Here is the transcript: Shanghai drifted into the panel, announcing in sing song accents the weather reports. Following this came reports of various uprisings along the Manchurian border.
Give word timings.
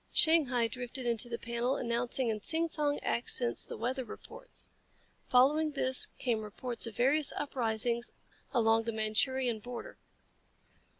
Shanghai 0.11 0.67
drifted 0.67 1.05
into 1.05 1.29
the 1.29 1.37
panel, 1.37 1.75
announcing 1.75 2.29
in 2.29 2.41
sing 2.41 2.69
song 2.71 2.97
accents 3.03 3.63
the 3.67 3.77
weather 3.77 4.03
reports. 4.03 4.71
Following 5.29 5.73
this 5.73 6.07
came 6.17 6.41
reports 6.41 6.87
of 6.87 6.95
various 6.95 7.31
uprisings 7.37 8.11
along 8.51 8.85
the 8.85 8.93
Manchurian 8.93 9.59
border. 9.59 9.99